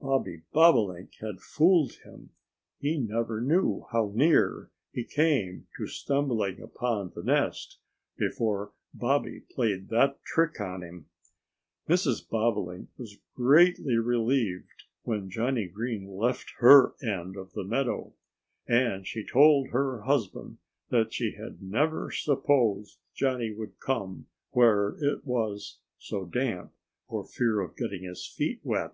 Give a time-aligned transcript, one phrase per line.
[0.00, 2.30] Bobby Bobolink had fooled him.
[2.78, 7.80] He never knew how near he came to stumbling upon the nest,
[8.16, 11.06] before Bobby played that trick on him.
[11.88, 12.22] Mrs.
[12.24, 18.12] Bobolink was greatly relieved when Johnnie Green left her end of the meadow.
[18.68, 20.58] And she told her husband
[20.90, 26.72] that she had never supposed Johnnie would come where it was so damp,
[27.08, 28.92] for fear of getting his feet wet.